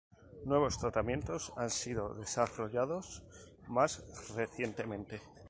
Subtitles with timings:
[0.45, 3.21] Nuevos tratamientos han sido desarrollados
[3.67, 4.03] más
[4.35, 5.21] recientemente.